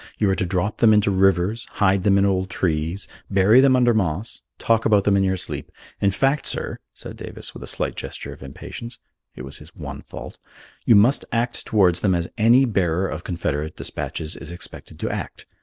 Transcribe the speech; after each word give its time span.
You 0.17 0.31
are 0.31 0.35
to 0.35 0.47
drop 0.47 0.77
them 0.79 0.93
into 0.93 1.11
rivers, 1.11 1.67
hide 1.73 2.01
them 2.01 2.17
in 2.17 2.25
old 2.25 2.49
trees, 2.49 3.07
bury 3.29 3.59
them 3.61 3.75
under 3.75 3.93
moss, 3.93 4.41
talk 4.57 4.83
about 4.83 5.03
them 5.03 5.15
in 5.15 5.21
your 5.21 5.37
sleep. 5.37 5.71
In 5.99 6.09
fact, 6.09 6.47
sir," 6.47 6.79
said 6.95 7.15
Davis, 7.17 7.53
with 7.53 7.61
a 7.61 7.67
slight 7.67 7.95
gesture 7.95 8.33
of 8.33 8.41
impatience 8.41 8.97
it 9.35 9.43
was 9.43 9.57
his 9.57 9.75
one 9.75 10.01
fault 10.01 10.39
"you 10.87 10.95
must 10.95 11.23
act 11.31 11.67
towards 11.67 11.99
them 11.99 12.15
as 12.15 12.27
any 12.35 12.65
bearer 12.65 13.07
of 13.07 13.23
Confederate 13.23 13.75
despatches 13.77 14.35
is 14.35 14.51
expected 14.51 14.97
to 15.01 15.09
act. 15.11 15.45